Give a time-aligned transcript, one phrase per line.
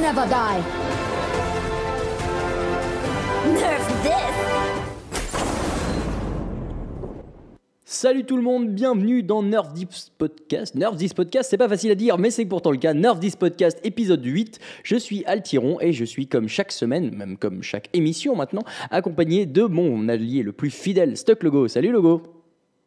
[0.00, 0.62] never die.
[3.52, 3.90] Nerf.
[7.84, 10.74] Salut tout le monde, bienvenue dans Nerf This Podcast.
[10.74, 12.94] Nerf This Podcast, c'est pas facile à dire, mais c'est pourtant le cas.
[12.94, 14.58] Nerf This Podcast, épisode 8.
[14.84, 19.44] Je suis Altiron et je suis comme chaque semaine, même comme chaque émission maintenant, accompagné
[19.44, 21.68] de mon allié le plus fidèle, Stuck Logo.
[21.68, 22.39] Salut Logo.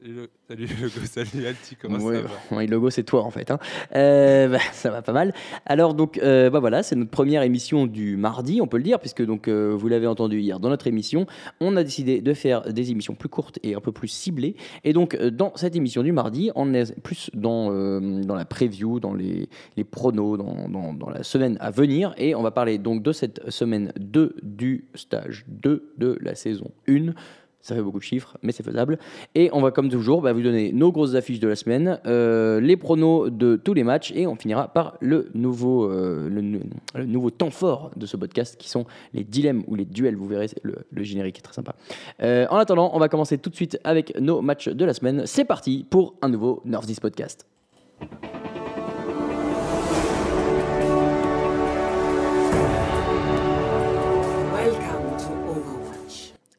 [0.03, 2.57] Salut, le- salut Logo, salut Alti, comment Ouais, ça va?
[2.57, 3.51] ouais, Logo, c'est toi en fait.
[3.51, 3.59] hein.
[3.95, 5.33] Euh, bah, ça va pas mal.
[5.65, 8.99] Alors donc, euh, bah voilà, c'est notre première émission du mardi, on peut le dire,
[8.99, 11.25] puisque donc euh, vous l'avez entendu hier dans notre émission,
[11.61, 14.57] on a décidé de faire des émissions plus courtes et un peu plus ciblées.
[14.83, 19.13] Et donc dans cette émission du mardi, on est plus dans dans la preview, dans
[19.13, 23.03] les, les pronos, dans, dans, dans la semaine à venir, et on va parler donc
[23.03, 27.13] de cette semaine 2 du stage 2 de la saison 1.
[27.63, 28.99] Ça fait beaucoup de chiffres, mais c'est faisable.
[29.35, 32.59] Et on va, comme toujours, bah, vous donner nos grosses affiches de la semaine, euh,
[32.59, 36.59] les pronos de tous les matchs, et on finira par le nouveau, euh, le, nou-
[36.93, 40.17] le nouveau temps fort de ce podcast, qui sont les dilemmes ou les duels.
[40.17, 41.73] Vous verrez, le, générique est très sympa.
[42.21, 45.23] Euh, en attendant, on va commencer tout de suite avec nos matchs de la semaine.
[45.25, 47.47] C'est parti pour un nouveau North This Podcast.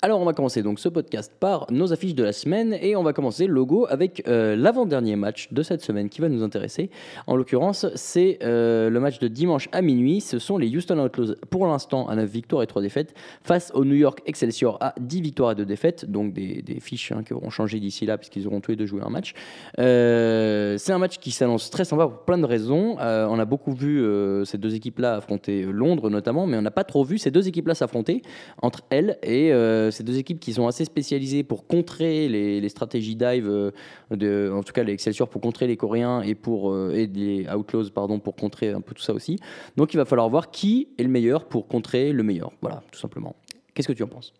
[0.05, 3.03] Alors on va commencer donc ce podcast par nos affiches de la semaine et on
[3.03, 6.91] va commencer logo avec euh, l'avant-dernier match de cette semaine qui va nous intéresser.
[7.27, 10.21] En l'occurrence c'est euh, le match de dimanche à minuit.
[10.21, 13.87] Ce sont les Houston Outlaws pour l'instant à 9 victoires et 3 défaites face au
[13.87, 16.05] New York Excelsior à 10 victoires et 2 défaites.
[16.05, 18.85] Donc des, des fiches hein, qui auront changé d'ici là puisqu'ils auront tous les deux
[18.85, 19.33] joué un match.
[19.79, 22.99] Euh, c'est un match qui s'annonce très sympa pour plein de raisons.
[23.01, 24.05] On a beaucoup vu
[24.45, 27.75] ces deux équipes-là affronter Londres notamment, mais on n'a pas trop vu ces deux équipes-là
[27.75, 28.21] s'affronter
[28.61, 29.51] entre elles et
[29.95, 34.73] ces deux équipes qui sont assez spécialisées pour contrer les, stratégies dive, euh, en tout
[34.73, 38.71] cas les Excelsior pour contrer les Coréens et pour euh, les Outlaws pardon pour contrer
[38.71, 39.39] un peu tout ça aussi.
[39.77, 42.53] Donc il va falloir voir qui est le meilleur pour contrer le meilleur.
[42.61, 43.35] Voilà, tout simplement.
[43.73, 44.33] Qu'est-ce que tu en penses?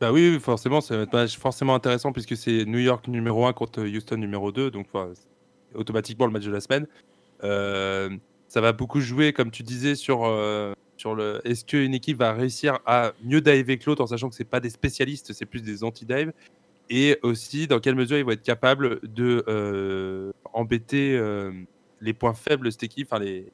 [0.00, 3.52] Bah oui, forcément, ça va être match forcément intéressant puisque c'est New York numéro 1
[3.52, 6.86] contre Houston numéro 2, donc c'est automatiquement le match de la semaine.
[7.44, 8.10] Euh,
[8.48, 10.24] ça va beaucoup jouer, comme tu disais, sur,
[11.00, 14.34] sur le est-ce qu'une équipe va réussir à mieux diver que l'autre en sachant que
[14.34, 16.32] c'est pas des spécialistes, c'est plus des anti-dive,
[16.90, 21.52] et aussi dans quelle mesure ils vont être capables de euh, embêter euh,
[22.02, 23.50] les points faibles de cette équipe, enfin les,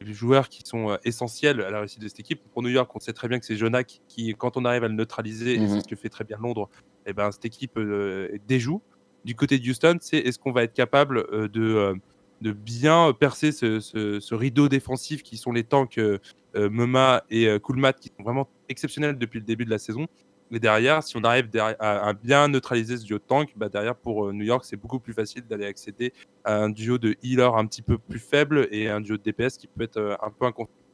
[0.00, 2.40] les joueurs qui sont euh, essentiels à la réussite de cette équipe?
[2.52, 4.88] Pour New York, on sait très bien que c'est Jonak qui, quand on arrive à
[4.88, 5.68] le neutraliser, et Mhm.
[5.68, 6.68] c'est ce que fait très bien Londres,
[7.06, 8.80] et ben, cette équipe euh, déjoue.
[9.24, 11.96] Du côté de Houston, c'est est-ce qu'on va être capable de,
[12.40, 16.18] de bien percer ce, ce- rideau défensif qui sont les tanks euh,
[16.56, 20.06] euh, Mema et euh, Coolmat qui sont vraiment exceptionnels depuis le début de la saison.
[20.52, 21.48] Et derrière, si on arrive
[21.80, 25.00] à, bien neutraliser ce duo de tank, bah derrière pour euh, New York, c'est beaucoup
[25.00, 26.12] plus facile d'aller accéder
[26.44, 29.56] à un duo de healer un petit peu plus faible et un duo de DPS
[29.58, 30.85] qui peut être euh, un peu incontournable.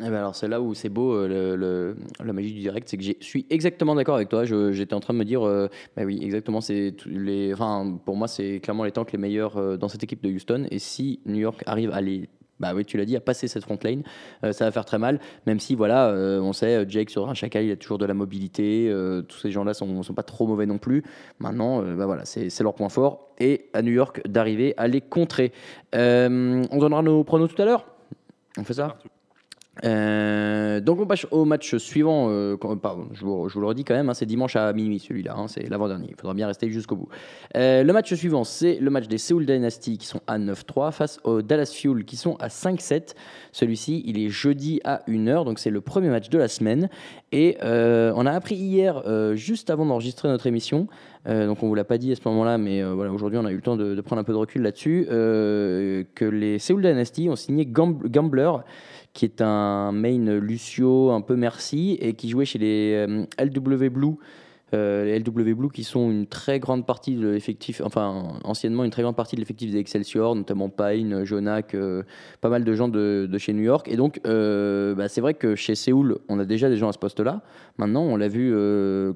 [0.00, 1.94] Eh ben alors c'est là où c'est beau euh,
[2.24, 4.44] la magie du direct, c'est que je suis exactement d'accord avec toi.
[4.44, 6.60] J'étais en train de me dire, euh, bah oui, exactement.
[8.04, 10.66] Pour moi c'est clairement les tanks les meilleurs euh, dans cette équipe de Houston.
[10.70, 12.28] Et si New York arrive à les,
[12.60, 14.02] bah oui tu l'as dit, à passer cette front lane,
[14.52, 15.18] ça va faire très mal.
[15.46, 18.92] Même si voilà, on sait Jake sur un chacal, il a toujours de la mobilité.
[19.28, 21.02] tous ces gens-là sont, sont pas trop mauvais non plus.
[21.40, 23.32] Maintenant, bah voilà, c'est c'est leur point fort.
[23.40, 25.52] Et à New York d'arriver à les contrer.
[25.94, 27.86] Euh, on donnera nos pronos tout à l'heure?
[28.58, 28.98] On fait ça?
[29.84, 32.28] Euh, donc on passe au match suivant.
[32.30, 35.46] euh, pardon, je, vous, le redis quand même, hein, c'est dimanche à minuit celui-là, hein,
[35.48, 36.08] c'est l'avant-dernier.
[36.10, 37.08] Il faudra bien rester jusqu'au bout.
[37.56, 41.20] Euh, le match suivant, c'est le match des Seoul Dynasty qui sont à 9-3 face
[41.24, 43.14] aux Dallas Fuel qui sont à 5-7.
[43.52, 46.88] Celui-ci, il est jeudi à 1h, donc c'est le premier match de la semaine.
[47.32, 49.02] Et on a appris hier,
[49.36, 50.86] juste avant d'enregistrer notre émission,
[51.26, 53.56] donc on vous l'a pas dit à ce moment-là, mais voilà, aujourd'hui on a eu
[53.56, 57.36] le temps de, de prendre un peu de recul là-dessus, que les Seoul Dynasty ont
[57.36, 58.50] signé Gamb- Gambler
[59.12, 63.88] qui est un main Lucio un peu merci et qui jouait chez les euh, LW
[63.88, 64.16] Blue.
[64.74, 68.90] Euh, les LW Blue qui sont une très grande partie de l'effectif, enfin anciennement une
[68.90, 72.02] très grande partie de l'effectif des Excelsior, notamment Pine, Jonak, euh,
[72.40, 73.88] pas mal de gens de, de chez New York.
[73.88, 76.92] Et donc euh, bah, c'est vrai que chez Séoul, on a déjà des gens à
[76.92, 77.40] ce poste-là.
[77.78, 78.52] Maintenant, on l'a vu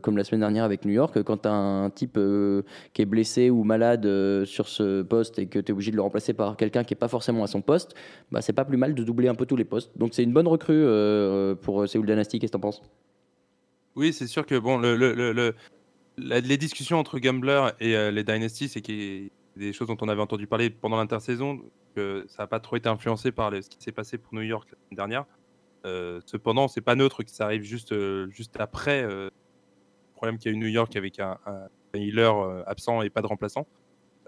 [0.03, 2.19] comme la semaine dernière avec New York, quand un type
[2.93, 4.05] qui est blessé ou malade
[4.45, 6.99] sur ce poste et que tu es obligé de le remplacer par quelqu'un qui n'est
[6.99, 7.95] pas forcément à son poste,
[8.31, 9.91] bah, c'est pas plus mal de doubler un peu tous les postes.
[9.99, 10.85] Donc c'est une bonne recrue
[11.63, 12.39] pour Séoul Dynasty.
[12.39, 12.83] Qu'est-ce que tu en penses?
[13.95, 14.81] Oui, c'est sûr que bon,
[16.19, 20.47] les discussions entre Gambler et euh, les Dynasties, c'est des choses dont on avait entendu
[20.47, 21.61] parler pendant l'intersaison,
[21.95, 24.69] que ça n'a pas trop été influencé par ce qui s'est passé pour New York
[24.71, 25.25] la semaine dernière.
[25.85, 30.39] Euh, cependant, c'est pas neutre que ça arrive juste, euh, juste après euh, le problème
[30.39, 31.39] qu'il y a eu New York avec un,
[31.95, 32.33] healer
[32.67, 33.67] absent et pas de remplaçant.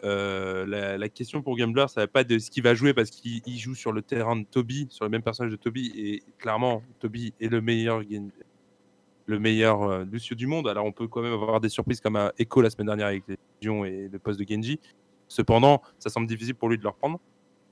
[0.02, 3.58] La, question pour Gambler, ça va pas de ce qu'il va jouer parce qu'il il
[3.58, 5.92] joue sur le terrain de Toby, sur le même personnage de Toby.
[5.96, 8.02] Et clairement, Toby est le meilleur,
[9.26, 10.68] le meilleur euh, Lucio du monde.
[10.68, 13.24] Alors on peut quand même avoir des surprises comme un Echo la semaine dernière avec
[13.28, 14.80] les Légions et le poste de Genji.
[15.28, 17.20] Cependant, ça semble difficile pour lui de le reprendre.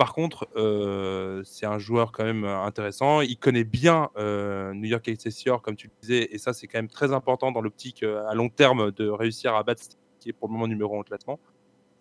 [0.03, 3.21] Par contre, euh, c'est un joueur quand même euh, intéressant.
[3.21, 6.79] Il connaît bien euh, New York Excelsior, comme tu le disais, et ça, c'est quand
[6.79, 9.83] même très important dans l'optique euh, à long terme de réussir à battre
[10.19, 11.39] qui est pour le moment numéro 1 au classement.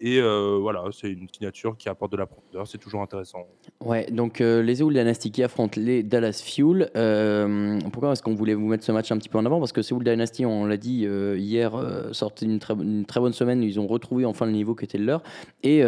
[0.03, 3.45] Et euh, voilà, c'est une signature qui apporte de la profondeur, c'est toujours intéressant.
[3.85, 6.89] Ouais, donc euh, les Seoul Dynasty affrontent les Dallas Fuel.
[6.95, 9.59] Euh, pourquoi est-ce qu'on voulait vous mettre ce match un petit peu en avant?
[9.59, 11.05] Parce que Seoul Dynasty, on l'a dit
[11.37, 11.71] hier,
[12.13, 13.61] sortait une très, bonne semaine.
[13.61, 15.21] Ils ont retrouvé enfin le niveau qui était le leur.
[15.61, 15.81] Et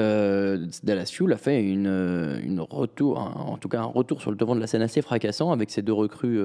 [0.84, 4.56] Dallas Fuel a fait une, retour, un- en tout cas un retour sur le devant
[4.56, 6.40] de la scène assez fracassant avec ses deux recrues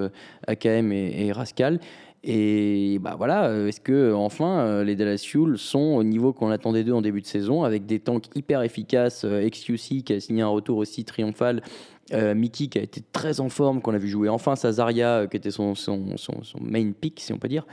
[0.47, 1.81] AKM et Rascal.
[2.25, 6.50] Et bah voilà, euh, est-ce que enfin euh, les Dallas Fuel sont au niveau qu'on
[6.50, 10.20] attendait d'eux en début de saison avec des tanks hyper efficaces, euh, XQC qui a
[10.20, 11.62] signé un retour aussi triomphal,
[12.12, 15.09] euh, Mickey qui a été très en forme, qu'on a vu jouer enfin sa Zarya
[15.09, 17.67] euh, qui était son, son, son, main pick si on peut dire.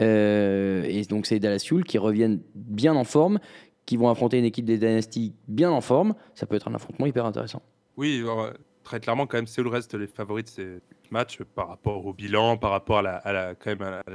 [0.00, 3.38] Euh, et donc c'est Dallas Fuel qui reviennent bien en forme,
[3.84, 6.14] qui vont affronter une équipe des Dynasty bien en forme.
[6.34, 7.62] Ça peut être un affrontement hyper intéressant.
[7.98, 8.52] Oui, euh,
[8.82, 10.80] très clairement, quand même, Seoul reste les favoris de
[11.12, 13.54] ces matchs par rapport au bilan, par rapport à la,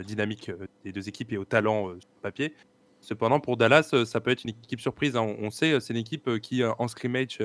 [0.03, 2.53] dynamique euh, des deux équipes et au talent euh, sur papier.
[2.99, 5.15] Cependant, pour Dallas, euh, ça peut être une équipe surprise.
[5.15, 5.35] hein.
[5.39, 7.39] On, sait, c'est une équipe qui, en scrimmage,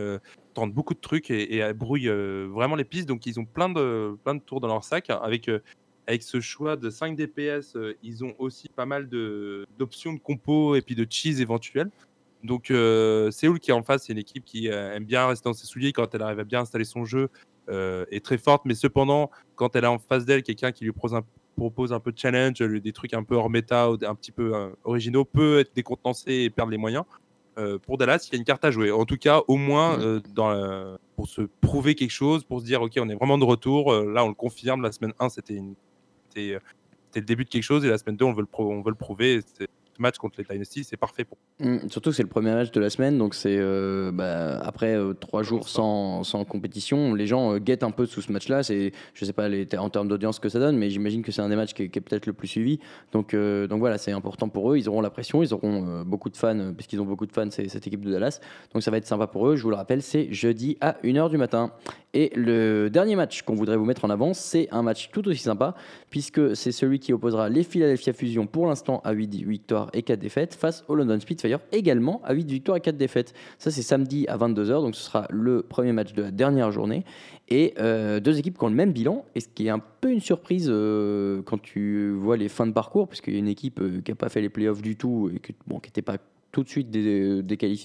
[0.54, 3.08] tente beaucoup de trucs et, brouille vraiment les pistes.
[3.08, 5.10] Donc, ils ont plein de, de tours dans leur sac.
[5.10, 5.60] Avec, euh,
[6.06, 10.74] avec ce choix de 5 DPS, ils ont aussi pas mal de- d'options de compos
[10.74, 11.90] et puis de cheese éventuels.
[12.42, 15.54] Donc, euh, Séoul qui est en face, c'est une équipe qui aime bien rester dans
[15.54, 17.28] ses souliers quand elle arrive à bien installer son jeu,
[17.68, 18.64] est très forte.
[18.64, 21.22] Mais cependant, quand elle a en face d'elle quelqu'un qui lui propose un,
[21.56, 24.54] propose un peu de challenge, des trucs un peu hors méta ou un petit peu
[24.54, 27.04] euh, originaux, peut être décontenancé et perdre les moyens.
[27.58, 28.90] Euh, pour Dallas, il y a une carte à jouer.
[28.90, 32.64] En tout cas, au moins euh, dans la- pour se prouver quelque chose, pour se
[32.64, 33.92] dire, OK, on est vraiment de retour.
[33.92, 34.80] Euh, là, on le confirme.
[34.82, 35.74] La semaine 1, c'était une-
[36.38, 36.58] euh,
[37.14, 37.84] le début de quelque chose.
[37.84, 39.40] Et la semaine 2, on veut le, pro- on veut le prouver.
[39.98, 42.80] Match contre les Dynasty, c'est parfait pour Mm, surtout que c'est le premier match de
[42.80, 47.54] la semaine, donc c'est euh, bah, après euh, trois jours sans, sans compétition, les gens
[47.54, 48.64] euh, guettent un peu sous ce match-là.
[48.64, 51.42] C'est, je sais pas les, en termes d'audience que ça donne, mais j'imagine que c'est
[51.42, 52.80] un des matchs qui est, qui est peut-être le plus suivi.
[53.12, 54.76] Donc, donc voilà, c'est important pour eux.
[54.76, 57.50] Ils auront la pression, ils auront beaucoup de fans, euh, puisqu'ils ont beaucoup de fans,
[57.50, 58.40] c'est cette équipe de Dallas.
[58.72, 59.56] Donc ça va être sympa pour eux.
[59.56, 61.72] Je vous le rappelle, c'est jeudi à 1h du matin.
[62.14, 65.42] Et le dernier match qu'on voudrait vous mettre en avant, c'est un match tout aussi
[65.42, 65.74] sympa,
[66.10, 70.18] puisque c'est celui qui opposera les Philadelphia Fusion pour l'instant à 8 victoires et 4
[70.18, 73.34] défaites face au London Spitfire également à 8 victoires et 4 défaites.
[73.58, 77.04] Ça c'est samedi à 22h, donc ce sera le premier match de la dernière journée.
[77.48, 80.10] Et euh, deux équipes qui ont le même bilan, et ce qui est un peu
[80.10, 83.48] une surprise euh, quand tu vois les fins de parcours, parce qu'il y a une
[83.48, 86.16] équipe euh, qui n'a pas fait les playoffs du tout, et qui n'était pas
[86.52, 86.88] tout de suite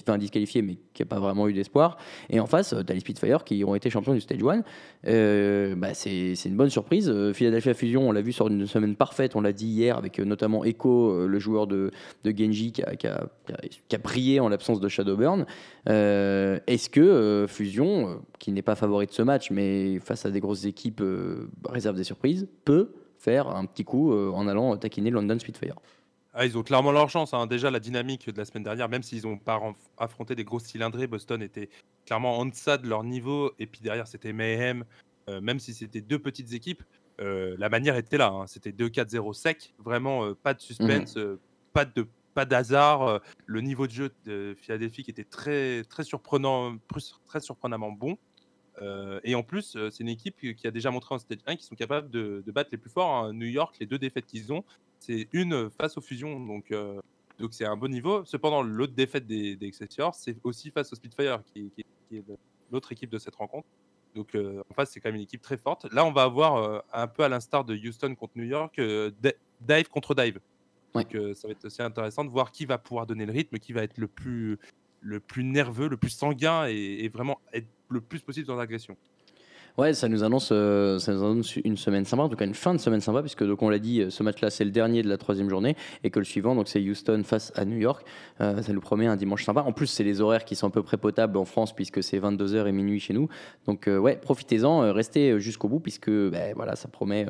[0.06, 1.96] enfin, disqualifiée, mais qui n'a pas vraiment eu d'espoir.
[2.30, 4.62] Et en face, tu as les Spitfire qui ont été champions du Stage 1.
[5.06, 7.08] Euh, bah, c'est une bonne surprise.
[7.08, 10.18] Euh, Philadelphia Fusion, on l'a vu sur une semaine parfaite, on l'a dit hier, avec
[10.20, 11.90] euh, notamment Echo, euh, le joueur de,
[12.24, 15.46] de Genji, qui a, qui a- brillé en l'absence de Shadowburn.
[15.88, 20.26] Euh, Est-ce que euh, Fusion, euh, qui n'est pas favori de ce match, mais face
[20.26, 24.46] à des grosses équipes euh, réserve des surprises, peut faire un petit coup euh, en
[24.46, 25.76] allant taquiner London Spitfire?
[26.40, 27.34] Ah, ils ont clairement leur chance.
[27.34, 27.48] hein.
[27.48, 29.60] Déjà, la dynamique de la semaine dernière, même s'ils n'ont pas
[29.96, 31.68] affronté des grosses cylindrées, Boston était
[32.06, 33.50] clairement en deçà de leur niveau.
[33.58, 34.84] Et puis derrière, c'était Mayhem.
[35.28, 36.84] Euh, même si c'était deux petites équipes,
[37.20, 38.28] euh, la manière était là.
[38.28, 38.46] hein.
[38.46, 39.74] C'était 2-4-0 sec.
[39.78, 41.40] Vraiment, euh, pas de suspense, euh,
[41.72, 43.20] pas de pas d'hasard.
[43.46, 46.76] Le niveau de jeu de Philadelphie qui était très, très, surprenant,
[47.26, 48.16] très surprenamment bon.
[48.82, 51.56] Euh, et en plus, euh, c'est une équipe qui a déjà montré en Stage 1
[51.56, 53.10] qu'ils sont capables de, de battre les plus forts.
[53.24, 53.32] hein.
[53.32, 54.64] New York, les deux défaites qu'ils ont,
[54.98, 56.38] c'est une face aux fusions.
[56.44, 57.00] Donc, euh,
[57.38, 58.24] donc c'est un bon niveau.
[58.24, 62.24] Cependant, l'autre défaite des, des Excelsior, c'est aussi face au Spitfire, qui, qui- qui est
[62.70, 63.66] l'autre équipe de cette rencontre.
[64.14, 65.92] Donc euh, en face, c'est quand même une équipe très forte.
[65.92, 69.88] Là, on va avoir un peu à l'instar de Houston contre New York, di- dive
[69.88, 70.38] contre dive.
[70.94, 71.04] Ouais.
[71.04, 73.72] Donc ça va être aussi intéressant de voir qui va pouvoir donner le rythme, qui
[73.74, 74.58] va être le plus,
[75.02, 78.96] le plus nerveux, le plus sanguin et, et vraiment être le plus possible dans l'agression.
[79.78, 82.54] Ouais, ça nous annonce, euh, ça nous annonce une semaine sympa, en tout cas une
[82.54, 85.04] fin de semaine sympa, puisque donc on l'a dit, euh, ce match-là c'est le dernier
[85.04, 88.04] de la troisième journée, et que le suivant donc c'est Houston face à New York.
[88.40, 89.60] Euh, ça nous promet un dimanche sympa.
[89.62, 92.66] En plus, c'est les horaires qui sont un peu prépotables en France, puisque c'est 22h
[92.66, 93.28] et minuit chez nous.
[93.66, 97.26] Donc ouais, profitez-en, restez jusqu'au bout, puisque ben, voilà, ça promet,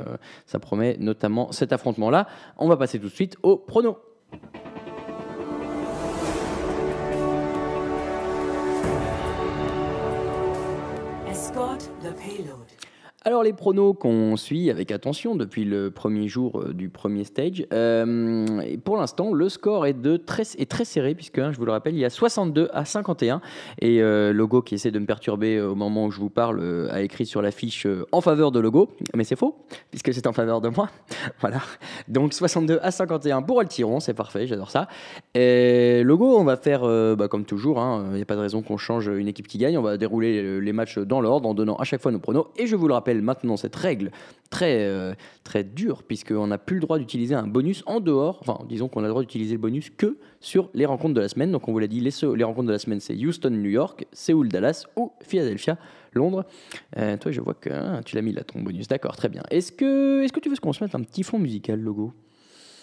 [0.46, 2.26] ça promet notamment cet affrontement-là.
[2.56, 3.98] On va passer tout de suite au prono.
[11.78, 12.57] The payload.
[13.28, 17.66] Alors les pronos qu'on suit avec attention depuis le premier jour euh, du premier stage,
[17.74, 18.46] euh,
[18.86, 22.06] pour l'instant le score est, très, serré puisque hein, je vous le rappelle il y
[22.06, 23.42] a 62 à 51
[23.82, 27.02] et euh, Logo qui essaie de me perturber au moment où je vous parle a
[27.02, 29.56] écrit sur l'affiche en faveur de Logo, mais c'est faux
[29.90, 30.88] puisque c'est en faveur de moi.
[31.40, 31.60] voilà.
[32.08, 34.88] Donc 62 à 51 pour Altiron, c'est parfait, j'adore ça.
[35.34, 36.80] Et Logo, on va faire
[37.14, 39.76] bah, comme toujours, il n'y a pas de raison qu'on change une équipe qui gagne,
[39.76, 42.46] on va dérouler les matchs dans l'ordre en donnant à chaque fois nos pronos.
[42.56, 44.10] Et je vous le rappelle maintenant, cette règle
[44.50, 48.64] très, euh, très dure, puisqu'on n'a plus le droit d'utiliser un bonus en dehors, enfin
[48.68, 51.52] disons qu'on a le droit d'utiliser le bonus que sur les rencontres de la semaine.
[51.52, 54.06] Donc on vous l'a dit, les, les rencontres de la semaine, c'est Houston, New York,
[54.12, 55.78] Séoul, Dallas ou Philadelphia.
[56.14, 56.46] Londres.
[56.96, 58.88] Euh, toi, je vois que hein, tu l'as mis là, ton bonus.
[58.88, 59.42] D'accord, très bien.
[59.50, 62.12] Est-ce que, est que tu veux qu'on se mette un petit fond musical, logo?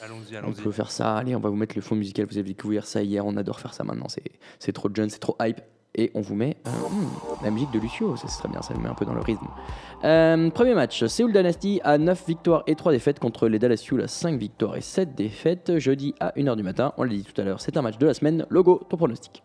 [0.01, 0.62] Allons-y, on allons-y.
[0.62, 1.18] peut faire ça.
[1.18, 2.27] Allez, on va vous mettre le fond musical.
[2.27, 3.25] Vous avez découvert ça hier.
[3.25, 4.08] On adore faire ça maintenant.
[4.08, 4.24] C'est,
[4.60, 5.62] c'est trop jeune, c'est trop hype.
[5.96, 8.16] Et on vous met euh, hmm, la musique de Lucio.
[8.18, 8.62] Ça, c'est très bien.
[8.62, 9.48] Ça nous met un peu dans le rythme.
[10.04, 11.06] Euh, premier match.
[11.06, 14.75] Seoul Dynasty à 9 victoires et 3 défaites contre les Dallas Fuel à 5 victoires
[14.75, 15.80] et 7 défaites.
[15.80, 16.94] Jeudi à 1h du matin.
[16.98, 17.62] On l'a dit tout à l'heure.
[17.62, 18.46] C'est un match de la semaine.
[18.50, 19.44] Logo, ton pronostic.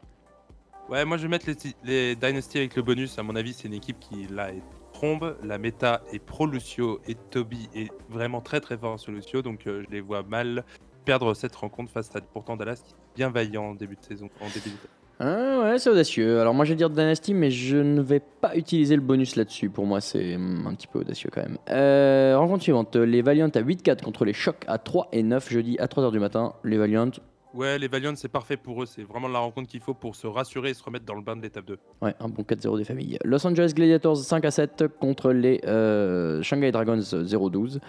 [0.88, 3.16] Ouais, moi je vais mettre les, les Dynasty avec le bonus.
[3.18, 5.36] À mon avis, c'est une équipe qui là est trombe.
[5.44, 9.40] La méta est pro Lucio et Toby est vraiment très très fort sur Lucio.
[9.40, 10.64] Donc euh, je les vois mal
[11.04, 14.28] perdre cette rencontre face à pourtant Dallas qui est bien vaillant en début de saison.
[14.40, 14.76] En début de...
[15.22, 16.40] Ah ouais, c'est audacieux.
[16.40, 19.68] Alors moi je vais dire Dynasty, mais je ne vais pas utiliser le bonus là-dessus.
[19.68, 21.58] Pour moi, c'est hum, un petit peu audacieux quand même.
[21.68, 22.96] Euh, rencontre suivante.
[22.96, 26.18] Les Valiant à 8-4 contre les Chocs à 3 et 9 jeudi à 3h du
[26.18, 26.54] matin.
[26.64, 27.10] Les Valiant,
[27.52, 28.86] Ouais, les Valiant c'est parfait pour eux.
[28.86, 31.36] C'est vraiment la rencontre qu'il faut pour se rassurer et se remettre dans le bain
[31.36, 31.78] de l'étape 2.
[32.02, 33.18] ouais, un bon 4-0 des familles.
[33.24, 37.80] Los Angeles Gladiators 5 à 7 contre les euh, Shanghai Dragons 0-12.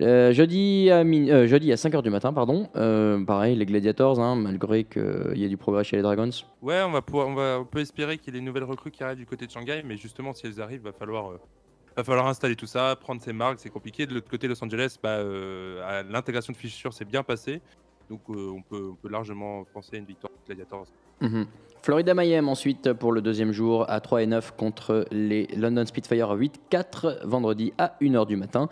[0.00, 2.68] Euh, jeudi, à min- euh, jeudi à 5h du matin, pardon.
[3.26, 6.30] Pareil, les Gladiators, hein, malgré qu'il y ait du progrès chez les Dragons.
[6.62, 8.90] Ouais, on va pouvoir, on va, on peut espérer qu'il y ait des nouvelles recrues
[8.90, 11.32] qui arrivent du côté de Shanghai, mais justement, si elles arrivent, va falloir,
[11.94, 14.06] va falloir installer tout ça, prendre ses marques, c'est compliqué.
[14.06, 17.60] De l'autre côté, Los Angeles, bah, euh, l'intégration de Fisher s'est bien passée,
[18.12, 20.86] donc euh, on, peut, on peut largement penser à une victoire des Gladiators.
[21.20, 21.46] Mhm.
[21.82, 26.30] Florida Miami ensuite pour le deuxième jour à 3 et 9 contre les London Spitfire
[26.30, 28.68] à 8-4 vendredi à 1h du matin.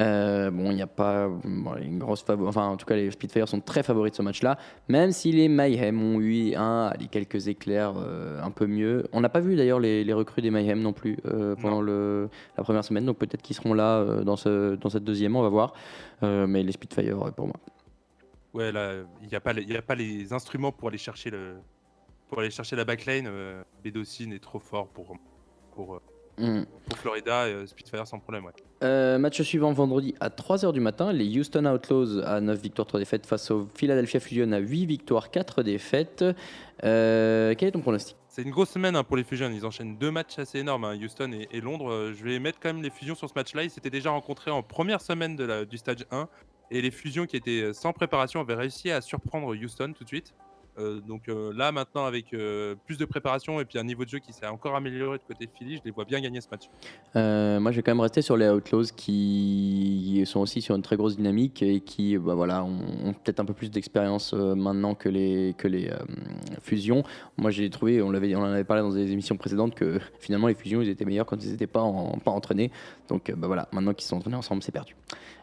[0.00, 3.46] Euh, bon, il n'y a pas bon, une grosse enfin en tout cas les Spitfire
[3.46, 4.58] sont très favoris de ce match-là,
[4.88, 9.04] même si les Mayhem ont eu un, allez, quelques éclairs euh, un peu mieux.
[9.12, 12.28] On n'a pas vu d'ailleurs les, les recrues des Mayhem non plus euh, pendant le,
[12.56, 15.48] la première semaine, donc peut-être qu'ils seront là dans, ce, dans cette deuxième, on va
[15.48, 15.74] voir.
[16.22, 17.56] Mais les Spitfire pour moi.
[18.54, 21.30] Ouais, là, il n'y a, pas les- y a pas les instruments pour aller chercher,
[21.30, 21.56] le,
[22.28, 23.26] pour aller chercher la backline.
[23.28, 25.16] Euh, Bédocine est trop fort pour,
[25.74, 28.44] pour, euh, pour Florida, et, euh, Spitfire sans problème.
[28.44, 28.52] Ouais.
[28.84, 33.00] Euh, match suivant vendredi à 3h du matin, les Houston Outlaws à 9 victoires, 3
[33.00, 36.24] défaites face au Philadelphia Fusion à 8 victoires, 4 défaites.
[36.84, 38.16] Euh, quel est ton pronostic?
[38.28, 39.50] C'est une grosse semaine hein, pour les Fusions.
[39.50, 42.12] Ils enchaînent deux matchs assez énormes, hein, Houston et, et Londres.
[42.16, 43.62] Je vais mettre quand même les Fusions sur ce match-là.
[43.64, 46.28] Ils s'étaient déjà rencontrés en première semaine de la- du stage 1.
[46.74, 50.08] Et les Fusions qui étaient euh, sans préparation avaient réussi à surprendre Houston tout de
[50.08, 50.34] suite.
[50.76, 52.34] Euh, donc euh, là, maintenant, avec
[52.84, 55.48] plus de préparation et puis un niveau de jeu qui s'est encore amélioré de côté
[55.56, 56.68] Philly, je les vois bien gagner ce match.
[57.14, 60.96] Moi, je vais quand même rester sur les Outlaws qui sont aussi sur une très
[60.96, 65.54] grosse dynamique et qui bah, voilà, ont, peut-être un peu plus d'expérience maintenant que les,
[65.56, 65.92] que les
[66.60, 67.04] fusions.
[67.36, 70.48] Moi, j'ai trouvé, on, l'avait, on en avait parlé dans des émissions précédentes, que finalement,
[70.48, 71.88] les fusions, ils étaient meilleurs quand ils n'étaient pas,
[72.24, 72.72] pas entraînés.
[73.06, 74.96] Donc bah, voilà, maintenant qu'ils sont entraînés ensemble, c'est perdu.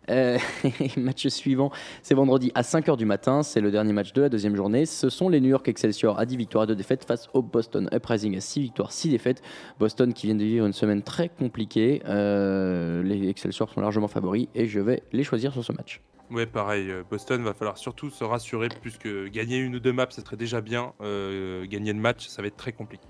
[0.10, 0.38] Euh,
[0.98, 3.44] match suivant, c'est vendredi à 5h du matin.
[3.44, 4.86] C'est le dernier match de la deuxième journée.
[4.86, 7.90] Ce sont les New York Excelsior à 10 victoires et 2 défaites face au Boston
[7.94, 9.42] Uprising à 6 victoires, 6 défaites.
[9.80, 12.02] Boston qui vient de vivre une semaine très compliquée.
[12.06, 16.02] Euh, les Excelsior sont largement favoris et je vais les choisir sur ce match.
[16.32, 16.90] Ouais, pareil.
[16.90, 20.38] euh, Boston va falloir surtout se rassurer, puisque gagner une ou deux maps, ça serait
[20.38, 20.94] déjà bien.
[21.02, 23.04] Gagner le match, ça va être très compliqué.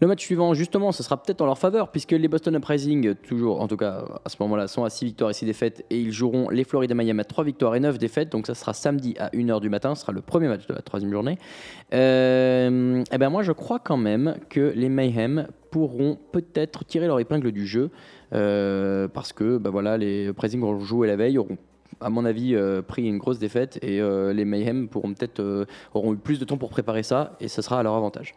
[0.00, 3.60] Le match suivant, justement, ce sera peut-être en leur faveur, puisque les Boston Uprising, toujours,
[3.60, 6.12] en tout cas à ce moment-là, sont à 6 victoires et 6 défaites, et ils
[6.12, 9.28] joueront les Florida Miami à 3 victoires et 9 défaites, donc ça sera samedi à
[9.30, 11.38] 1h du matin, ce sera le premier match de la troisième journée.
[11.92, 17.20] Euh, et ben moi, je crois quand même que les Mayhem pourront peut-être tirer leur
[17.20, 17.90] épingle du jeu,
[18.32, 21.58] euh, parce que bah voilà, les Uprising ont joué la veille, auront
[22.00, 26.16] à mon avis, euh, pris une grosse défaite et les Mayhem pourront peut-être auront eu
[26.16, 28.34] plus de temps pour préparer ça et ça sera à leur avantage.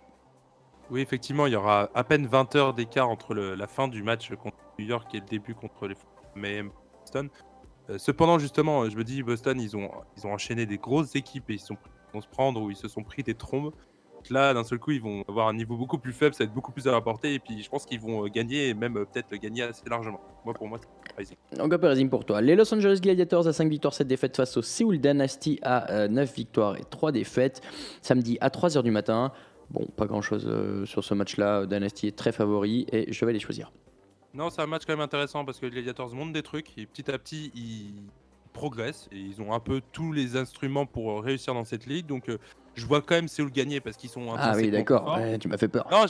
[0.89, 4.33] Oui, effectivement, il y aura à peine 20 heures d'écart entre la fin du match
[4.35, 5.95] contre New York et le début contre les
[6.35, 7.29] Mayhem Boston.
[7.89, 11.49] Euh, cependant, justement, je me dis, Boston, ils ont, ils ont enchaîné des grosses équipes
[11.49, 11.77] et ils, sont,
[12.13, 13.73] vont se prendre ou ils se sont pris des trombes.
[14.15, 16.47] Donc Là, d'un seul coup, ils vont avoir un niveau beaucoup plus faible, ça va
[16.47, 18.97] être beaucoup plus à rapporter et puis je pense qu'ils vont euh, gagner et même
[18.97, 20.19] euh, peut-être gagner assez largement.
[20.43, 20.79] Moi, pour moi,
[21.19, 21.57] c'est.
[21.57, 22.41] Donc Uprising pour toi?
[22.41, 26.07] Les Los Angeles Gladiators à 5 victoires, 7 défaites face au Seoul Dynasty à euh,
[26.07, 27.61] 9 victoires et 3 défaites.
[28.01, 29.31] Samedi à 3h du matin.
[29.69, 30.49] Bon, pas grand chose
[30.85, 31.65] sur ce match-là.
[31.65, 33.71] Dynasty est très favori et je vais les choisir.
[34.33, 36.85] Non, c'est un match quand même intéressant parce que les Gladiators montrent des trucs et
[36.85, 38.03] petit à petit ils
[38.53, 42.05] progressent et ils ont un peu tous les instruments pour euh, réussir dans cette ligue.
[42.05, 42.37] Donc euh,
[42.75, 45.15] je vois quand même Séoul gagner parce qu'ils sont Ah oui, d'accord.
[45.17, 45.87] Ouais, tu m'as fait peur.
[45.91, 46.05] Non,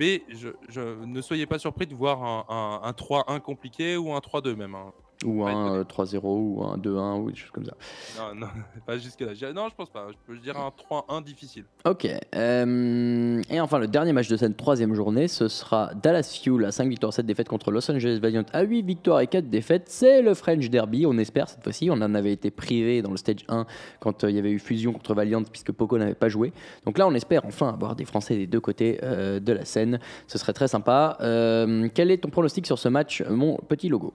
[0.00, 4.12] mais je, je- ne soyez pas surpris de voir un, un- un 3-1 compliqué ou
[4.12, 4.74] un 3-2 même.
[4.74, 4.92] hein.
[5.24, 7.74] Ou Ouais, un euh, 3-0 ou un 2-1 ou des choses comme ça.
[8.18, 8.46] Non, non,
[8.86, 9.32] pas jusque là.
[9.52, 10.06] Non, je pense pas.
[10.10, 11.64] Je peux dire un 3-1 difficile.
[11.84, 12.06] Ok.
[12.34, 16.70] euh, et enfin, le dernier match de cette troisième journée, ce sera Dallas Fuel à
[16.72, 19.84] 5 victoires, 7 défaites contre Los Angeles Valiant à 8 victoires et 4 défaites.
[19.88, 21.88] C'est le French Derby, on espère cette fois-ci.
[21.90, 23.66] On en avait été privé dans le stage 1
[24.00, 26.52] quand euh, il y avait eu fusion contre Valiant puisque Poco n'avait pas joué.
[26.86, 29.98] Donc là, on espère enfin avoir des Français des deux côtés euh, de la scène.
[30.28, 31.16] Ce serait très sympa.
[31.20, 34.12] Euh, quel est ton pronostic sur ce match, mon petit logo?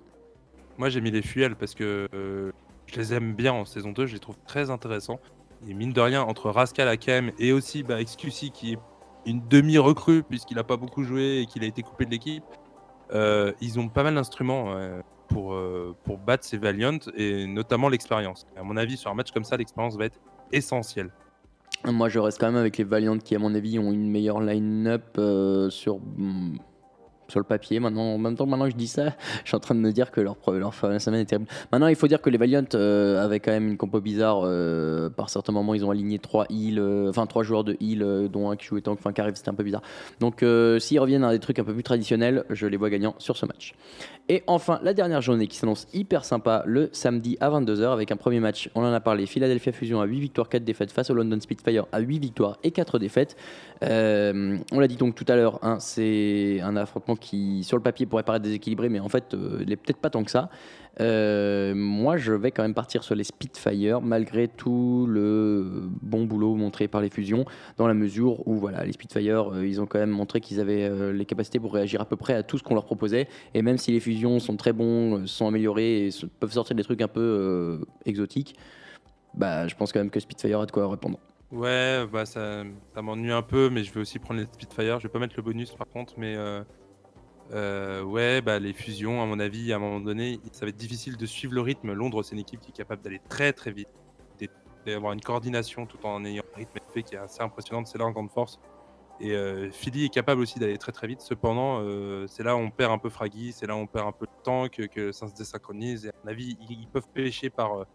[0.78, 2.52] Moi, j'ai mis les Fuels parce que euh,
[2.88, 4.06] je les aime bien en saison 2.
[4.06, 5.20] Je les trouve très intéressants.
[5.68, 8.80] Et mine de rien, entre Rascal AKM et aussi bah, qui est
[9.26, 12.44] une demi-recrue puisqu'il n'a pas beaucoup joué et qu'il a été coupé de l'équipe,
[13.14, 14.76] euh, ils ont pas mal d'instruments
[15.30, 18.46] pour, euh, pour battre ces Valiant et notamment l'expérience.
[18.58, 20.20] À mon avis, sur un match comme ça, l'expérience va être
[20.52, 21.12] essentielle.
[21.86, 24.42] Moi, je reste quand même avec les Valiant qui, à mon avis, ont une meilleure
[24.42, 25.18] line-up
[25.70, 26.58] sur, hmm,
[27.34, 27.80] sur le papier.
[27.80, 29.92] Maintenant, en même temps, maintenant que je dis ça, je suis en train de me
[29.92, 31.48] dire que leur, leur semaine est terrible.
[31.72, 34.42] Maintenant, il faut dire que les Valiant euh, avaient quand même une compo bizarre.
[34.46, 38.04] euh, par certains moments, ils ont aligné trois heal, euh, enfin trois joueurs de heal,
[38.04, 39.82] euh, dont un qui jouait tank, enfin qui arrive, c'était un peu bizarre.
[40.20, 40.46] Donc,
[40.80, 43.46] s'ils reviennent à des trucs un peu plus traditionnels, je les vois gagnants sur ce
[43.46, 43.74] match.
[44.30, 48.16] Et enfin, la dernière journée qui s'annonce hyper sympa le samedi à 22h avec un
[48.16, 51.14] premier match, on en a parlé, Philadelphia Fusion à 8 victoires, 4 défaites face au
[51.14, 53.36] London Spitfire à 8 victoires et 4 défaites.
[53.82, 58.06] On l'a dit donc tout à l'heure, hein, c'est un affrontement qui sur le papier
[58.06, 60.50] pourrait paraître déséquilibré, mais en fait, euh, il n'est peut-être pas tant que ça.
[61.00, 66.56] Euh, moi, je vais quand même partir sur les Spitfire, malgré tout le bon boulot
[66.56, 67.46] montré par les fusions,
[67.78, 71.14] dans la mesure où voilà, les Spitfire, euh, ils ont quand même montré qu'ils avaient
[71.14, 73.28] les capacités pour réagir à peu près à tout ce qu'on leur proposait.
[73.54, 77.02] Et même si les fusions sont très bons, sont améliorés et peuvent sortir des trucs
[77.02, 78.56] un peu exotiques,
[79.34, 81.18] bah, je pense quand même que Spitfire a de quoi répondre.
[81.52, 82.64] Ouais, bah ça,
[83.00, 85.00] m'ennuie un peu, mais je vais aussi prendre les Spitfire.
[85.00, 86.36] Je vais pas mettre le bonus par contre, mais
[87.52, 90.78] euh, ouais, bah les fusions, à mon avis, à un moment donné, ça va être
[90.78, 91.94] difficile de suivre le rythme.
[91.94, 93.90] Londres, c'est une équipe qui est capable d'aller très très vite,
[94.86, 97.86] d'avoir une coordination tout en ayant un rythme qui est assez impressionnant.
[97.86, 98.60] C'est là en grande force.
[99.20, 101.22] Et euh, Philly est capable aussi d'aller très très vite.
[101.22, 104.08] Cependant, euh, c'est là où on perd un peu Fraggy, c'est là où on perd
[104.08, 106.06] un peu de temps, que, ça se désynchronise.
[106.06, 107.86] Et à mon avis, ils, ils peuvent pêcher par,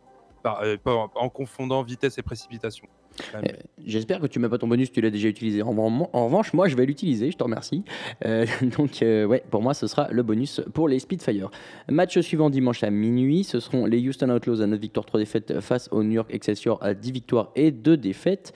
[0.47, 2.87] euh, en confondant vitesse et précipitation.
[3.35, 3.41] Euh,
[3.85, 5.63] J'espère que tu mets pas ton bonus, tu l'as déjà utilisé.
[5.63, 7.85] En, revanche, moi, je vais l'utiliser, je te remercie.
[8.25, 8.47] Euh,
[8.79, 11.51] donc, ouais, pour moi, ce sera le bonus pour les Spitfire.
[11.89, 15.61] Match suivant dimanche à minuit, ce seront les Houston Outlaws à 9 victoires, 3 défaites
[15.61, 18.53] face au New York Excelsior à 10 victoires et 2 défaites.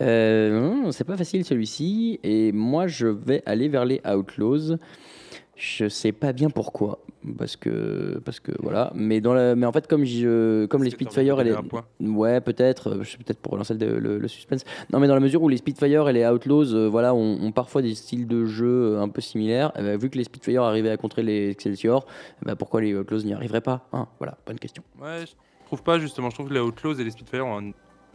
[0.00, 4.76] Euh, c'est pas facile celui-ci, et moi, je vais aller vers les Outlaws.
[5.56, 6.98] Je sais pas bien pourquoi,
[7.38, 8.92] parce que, parce que voilà.
[8.94, 12.40] Mais, dans la, mais en fait, comme, je, comme les que Spitfire, elle est, Ouais,
[12.40, 12.90] peut-être.
[12.90, 14.64] peut-être pour relancer le, le- le suspense.
[14.92, 17.52] Non, mais dans la mesure où les Spitfire et les Outlaws, euh, voilà, ont, ont
[17.52, 19.72] parfois des styles de jeu euh, un peu similaires.
[19.76, 22.06] eh ben, vu que les Spitfire arrivaient à contrer les Excelsior,
[22.42, 24.82] eh ben, pourquoi les Outlaws n'y arriveraient pas Hein, Voilà, bonne question.
[25.00, 25.32] Ouais, je
[25.66, 26.30] trouve pas justement.
[26.30, 27.72] Je trouve que les Outlaws et les Spitfire ont, un-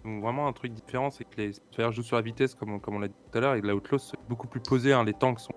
[0.09, 1.09] ont vraiment un truc différent.
[1.11, 3.37] C'est que les Spitfire jouent sur la vitesse, comme on, comme on l'a dit tout
[3.37, 4.93] à l'heure, et les Outlaws beaucoup plus posés.
[4.93, 5.03] hein.
[5.03, 5.53] Les tanks sont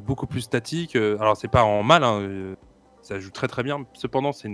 [0.00, 0.94] beaucoup plus statiques.
[0.96, 2.20] Euh, alors, c'est pas en mal, hein,
[3.06, 3.86] ça joue très très bien.
[3.92, 4.48] Cependant, ça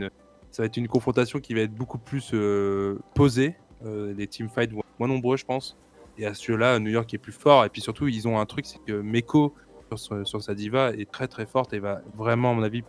[0.58, 3.56] va être une confrontation qui va être beaucoup plus euh, posée.
[3.84, 5.78] Euh, les teamfights vont être moins nombreux, je pense.
[6.18, 7.64] Et à ce jeu-là, New York est plus fort.
[7.64, 9.54] Et puis surtout, ils ont un truc, c'est que Meko,
[9.94, 12.82] sur, sa diva, est très très forte et va vraiment, à mon avis,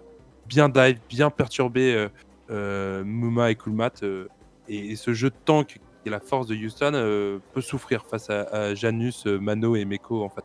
[0.48, 2.10] bien dive, bien perturber
[2.50, 4.04] euh, Muma et Kulmat.
[4.68, 6.92] et, et ce jeu de tank, est la force de Houston,
[7.54, 10.44] peut souffrir face à, à Janus, Mano et Meko, en fait.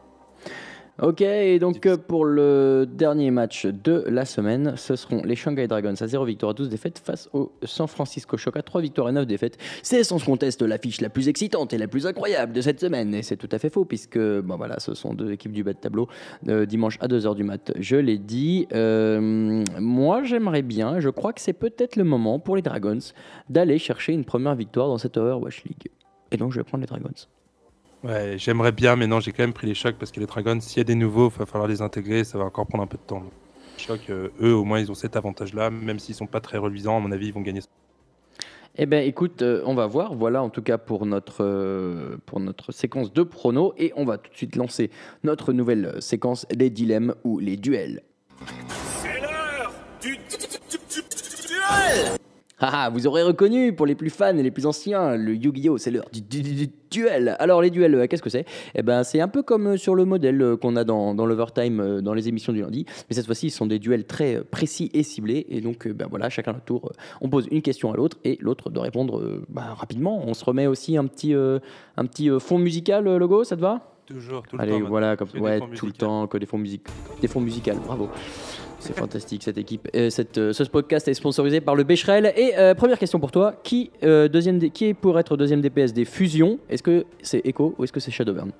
[1.00, 5.68] Ok, et donc euh, pour le dernier match de la semaine, ce seront les Shanghai
[5.68, 9.12] Dragons à 0 victoire, 12 défaites face au San Francisco Shock à 3 victoires et
[9.12, 9.58] 9 défaites.
[9.84, 13.14] C'est sans conteste l'affiche la plus excitante et la plus incroyable de cette semaine.
[13.14, 15.72] Et c'est tout à fait faux, puisque bon, voilà, ce sont deux équipes du bas
[15.72, 16.08] de tableau
[16.48, 17.70] euh, dimanche à 2h du mat.
[17.78, 18.66] Je l'ai dit.
[18.72, 22.98] Euh, moi, j'aimerais bien, je crois que c'est peut-être le moment pour les Dragons
[23.48, 25.92] d'aller chercher une première victoire dans cette Overwatch League.
[26.32, 27.14] Et donc, je vais prendre les Dragons.
[28.04, 30.60] Ouais, j'aimerais bien, mais non, j'ai quand même pris les chocs parce que les Dragons,
[30.60, 32.86] s'il y a des nouveaux, il va falloir les intégrer, ça va encore prendre un
[32.86, 33.20] peu de temps.
[33.20, 33.32] Donc,
[33.76, 36.96] Choc, euh, eux, au moins, ils ont cet avantage-là, même s'ils sont pas très reluisants,
[36.96, 37.60] à mon avis, ils vont gagner.
[38.80, 40.14] Eh bien, écoute, euh, on va voir.
[40.14, 43.72] Voilà, en tout cas, pour notre, euh, pour notre séquence de pronos.
[43.76, 44.90] Et on va tout de suite lancer
[45.24, 48.02] notre nouvelle euh, séquence des dilemmes ou les duels.
[52.60, 55.78] Ah, vous aurez reconnu pour les plus fans et les plus anciens, le Yu-Gi-Oh!
[55.78, 57.36] c'est l'heure du, du- du- du duel.
[57.38, 58.44] Alors, les duels, euh, qu'est-ce que c'est?
[58.74, 61.24] Eh ben, c'est un peu comme euh, sur le modèle euh, qu'on a dans, dans
[61.26, 62.84] l'Overtime, dans les émissions du lundi.
[63.08, 65.46] Mais cette fois-ci, ce sont des duels très précis et ciblés.
[65.50, 68.70] Et donc, ben voilà, chacun notre tour, on pose une question à l'autre et l'autre
[68.70, 70.20] doit répondre bah, rapidement.
[70.26, 71.58] On se remet aussi un petit, euh,
[71.96, 73.94] un petit fond musical, logo, ça te va?
[74.06, 74.76] Toujours, tout le Allez, temps.
[74.78, 74.90] maintenant.
[74.90, 75.90] voilà, comme ouais, tout le musicaux.
[75.92, 76.86] temps, que des fonds musiques,
[77.20, 78.08] des fonds musicales, bravo.
[78.88, 79.86] C'est fantastique cette équipe.
[79.92, 82.32] Et cette, euh, ce podcast est sponsorisé par le Becherel.
[82.36, 85.60] Et euh, première question pour toi, qui, euh, deuxième D- qui est pour être deuxième
[85.60, 86.58] DPS des fusions?
[86.70, 88.50] Est-ce que c'est Echo ou est-ce que c'est Shadowburn?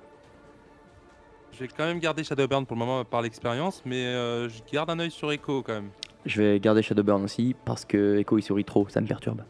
[1.53, 4.91] Je vais quand même garder Shadowburn pour le moment par l'expérience, mais euh, je garde
[4.91, 5.89] un œil sur Echo quand même.
[6.27, 9.41] Je vais garder Shadowburn aussi parce que Echo il sourit trop, ça me perturbe.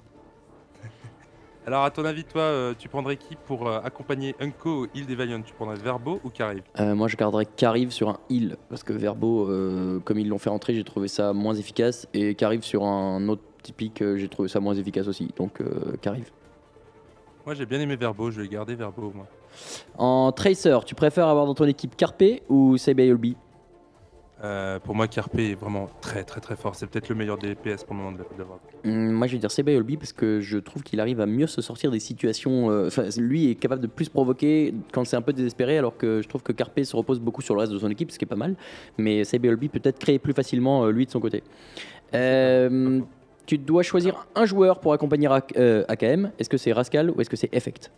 [1.68, 5.06] Alors, à ton avis, toi, euh, tu prendrais qui pour euh, accompagner Unko au Heal
[5.06, 6.64] des Valiant Tu prendrais Verbo ou Carive?
[6.80, 10.40] Euh, moi je garderais Carive sur un heal parce que Verbo, euh, comme ils l'ont
[10.40, 12.08] fait rentrer, j'ai trouvé ça moins efficace.
[12.14, 15.30] Et Carive sur un autre typique, euh, j'ai trouvé ça moins efficace aussi.
[15.38, 16.32] Donc euh, Carive.
[17.46, 19.28] Moi, j'ai bien aimé Verbo, je vais garder Verbo, moi.
[19.98, 23.36] En Tracer, tu préfères avoir dans ton équipe Carpe ou Sabayolbi
[24.42, 26.74] Euh, pour moi, Carpe est vraiment très très très fort.
[26.76, 28.60] C'est peut-être le meilleur DPS pour le moment de l'avoir.
[28.86, 31.62] Hum, Moi, je vais dire Sebayolbi parce que je trouve qu'il arrive à mieux se
[31.62, 32.72] sortir des situations.
[32.72, 36.22] euh, Enfin, lui est capable de plus provoquer quand c'est un peu désespéré, alors que
[36.22, 38.24] je trouve que Carpe se repose beaucoup sur le reste de son équipe, ce qui
[38.24, 38.56] est pas mal.
[38.98, 41.44] Mais Sebayolbi peut être créer plus facilement euh, lui de son côté.
[42.14, 43.02] Euh,
[43.46, 45.54] tu dois choisir un joueur pour accompagner Ak-
[45.88, 46.32] AKM.
[46.40, 47.92] Est-ce que c'est Rascal ou est-ce que c'est Effect?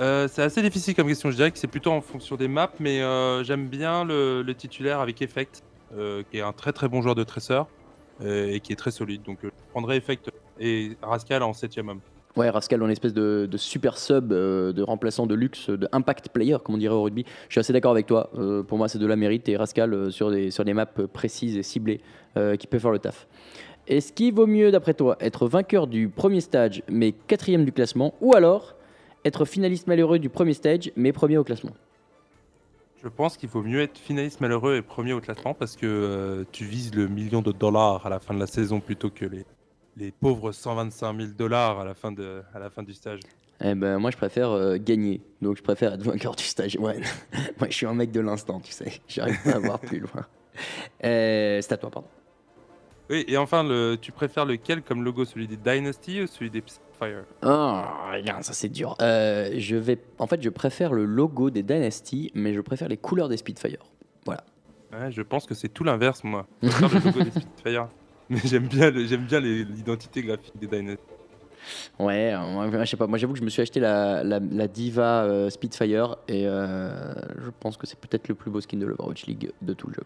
[0.00, 1.30] Euh, c'est assez difficile comme question.
[1.30, 5.00] Je dirais que c'est plutôt en fonction des maps, mais euh, j'aime bien le, titulaire
[5.00, 5.62] avec Effect,
[5.96, 7.24] euh, qui est un très très bon joueur de
[8.22, 9.22] euh, et qui est très solide.
[9.22, 12.00] Donc, je prendrais Effect et Rascal en 7 homme.
[12.36, 16.74] Ouais, Rascal en espèce de, super sub, de remplaçant de luxe, de impact player, comme
[16.74, 17.24] on dirait au rugby.
[17.48, 18.28] Je suis assez d'accord avec toi.
[18.66, 21.62] Pour moi, c'est de la mérite et Rascal sur, des, sur des maps précises et
[21.62, 22.00] ciblées
[22.58, 23.28] qui peut faire le taf.
[23.86, 28.14] Est-ce qu'il vaut mieux, d'après toi, être vainqueur du premier stage mais quatrième du classement
[28.20, 28.74] ou alors
[29.24, 31.72] être finaliste malheureux du premier stage mais premier au classement
[33.02, 36.44] Je pense qu'il faut mieux être finaliste malheureux et premier au classement parce que euh,
[36.52, 39.44] tu vises le million de dollars à la fin de la saison plutôt que les,
[39.96, 43.20] les pauvres 125 000 dollars à la fin, de, à la fin du stage.
[43.60, 45.20] Eh ben, moi, je préfère euh, gagner.
[45.40, 46.76] Donc, je préfère être vainqueur du stage.
[46.76, 47.00] Ouais.
[47.58, 49.00] moi, je suis un mec de l'instant, tu sais.
[49.06, 50.10] J'arrive pas à voir plus loin.
[51.04, 52.06] Euh, c'est à toi, pardon.
[53.10, 55.24] Oui, et enfin, le, tu préfères lequel comme logo?
[55.24, 57.24] Celui des Dynasty ou celui des Spitfire?
[57.42, 58.96] Oh, regarde, ça c'est dur.
[59.02, 62.96] Euh, je vais, en fait, je préfère le logo des Dynasty, mais je préfère les
[62.96, 63.84] couleurs des Spitfire.
[64.26, 66.46] Ouais, je pense que c'est tout l'inverse, moi.
[66.62, 67.88] Je préfère le logo des Spitfire.
[68.30, 71.02] Mais j'aime bien, le- l'identité graphique des Dynasty.
[71.98, 72.34] Ouais,
[72.80, 73.06] je sais pas.
[73.06, 76.90] Moi, j'avoue que je me suis acheté la, la, Diva euh, Spitfire et euh,
[77.44, 79.94] je pense que c'est peut-être le plus beau skin de l'Overwatch League de tout le
[79.94, 80.02] jeu.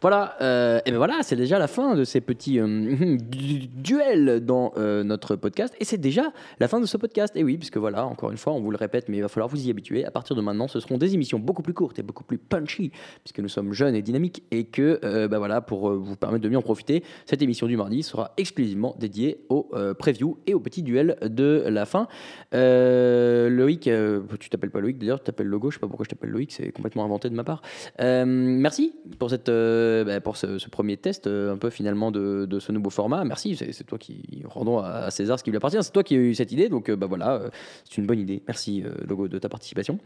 [0.00, 4.44] Voilà, euh, et ben voilà, c'est déjà la fin de ces petits euh, du- duels
[4.44, 7.34] dans notre podcast et c'est déjà la fin de ce podcast.
[7.36, 9.48] Et oui, puisque voilà, encore une fois, on vous le répète, mais il va falloir
[9.48, 10.04] vous y habituer.
[10.04, 12.92] À partir de maintenant, ce seront des émissions beaucoup plus courtes et beaucoup plus punchy,
[13.22, 16.58] puisque nous sommes jeunes et dynamiques et que, bah voilà, pour vous permettre de mieux
[16.58, 20.93] en profiter, cette émission du mardi sera exclusivement dédiée aux previews et aux petits duels
[20.94, 22.08] de la fin.
[22.54, 26.04] Euh, Loïc, euh, tu t'appelles pas Loïc d'ailleurs, tu t'appelles Logo, je sais pas pourquoi
[26.04, 27.62] je t'appelle Loïc, c'est complètement inventé de ma part.
[28.00, 33.24] Euh, merci pour, euh, bah, ce, premier test, un peu finalement de, ce nouveau format.
[33.24, 35.78] Merci, c'est toi qui rendons à, César ce qui lui appartient.
[35.82, 37.42] C'est toi qui as eu cette idée, donc bah voilà,
[37.84, 38.42] c'est une bonne idée.
[38.46, 39.98] Merci Logo de ta participation.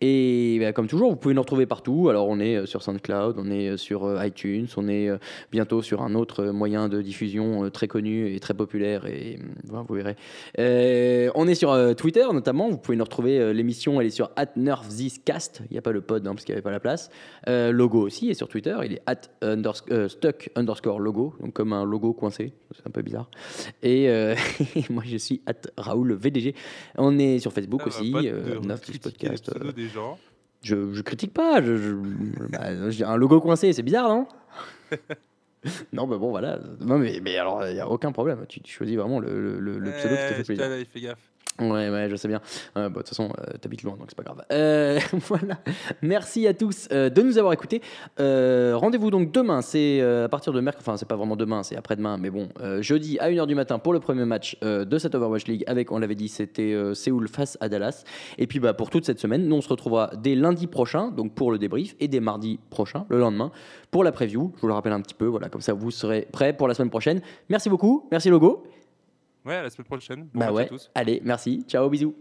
[0.00, 2.08] Et bah, comme toujours, vous pouvez nous retrouver partout.
[2.08, 5.10] Alors on est sur SoundCloud, on est sur iTunes, on est
[5.50, 9.06] bientôt sur un autre moyen de diffusion très connu et très populaire.
[9.06, 10.16] Et voilà, vous verrez.
[10.58, 12.68] Euh, on est sur euh, Twitter notamment.
[12.70, 13.38] Vous pouvez nous retrouver.
[13.38, 15.62] euh, L'émission, elle est sur @nerfthiscast.
[15.70, 17.10] Il n'y a pas le pod hein, parce qu'il n'y avait pas la place.
[17.46, 18.76] Logo aussi est sur Twitter.
[18.84, 22.52] Il est at unders- stuck underscore logo, donc comme un logo coincé.
[22.74, 23.30] C'est un peu bizarre.
[23.82, 24.08] Et
[24.90, 26.54] moi, je suis at Raoul VDG.
[26.98, 28.10] On est sur Facebook Ah, aussi.
[28.12, 29.74] pas de Nerf This critiquer podcast.
[29.76, 30.18] des gens.
[30.62, 31.62] je, je critique pas.
[31.62, 31.94] Je, je-
[32.50, 34.26] bah, un logo coincé, c'est bizarre, non?
[35.92, 36.58] Non, bah bon, voilà.
[36.80, 38.44] Non, mais, mais alors, il n'y a aucun problème.
[38.48, 40.64] Tu, tu choisis vraiment le, le, le- le pseudo qui te fait plaisir.
[40.70, 41.32] là, gaffe.
[41.60, 42.40] Ouais, ouais, je sais bien.
[42.76, 44.42] Euh, De toute façon, euh, t'habites loin, donc c'est pas grave.
[44.52, 45.58] Euh, voilà.
[46.02, 47.82] Merci à tous euh, de nous avoir écoutés.
[48.20, 49.62] Euh, Rendez-vous donc demain.
[49.62, 50.84] C'est à partir de mercredi.
[50.86, 52.18] Enfin, c'est pas vraiment demain, c'est après-demain.
[52.18, 52.48] Mais bon,
[52.80, 55.98] jeudi à 1h du matin pour le premier match de cette Overwatch League avec, on
[55.98, 58.04] l'avait dit, c'était Séoul face à Dallas.
[58.38, 61.34] Et puis, bah, pour toute cette semaine, nous, on se retrouvera dès lundi prochain, donc
[61.34, 63.50] pour le débrief, et dès mardi prochain, le lendemain,
[63.90, 64.52] pour la preview.
[64.56, 65.26] Je vous le rappelle un petit peu.
[65.26, 67.20] Voilà, comme ça, vous serez prêts pour la semaine prochaine.
[67.48, 68.06] Merci beaucoup.
[68.10, 68.64] Merci, Logo.
[69.46, 70.28] Ouais, à la semaine prochaine.
[70.34, 70.64] Bon bah ouais.
[70.64, 70.90] à tous.
[70.94, 71.64] Allez, merci.
[71.68, 72.14] Ciao, bisous.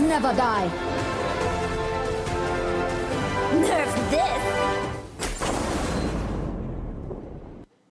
[0.00, 0.70] Never die.
[3.60, 4.57] Nerf this!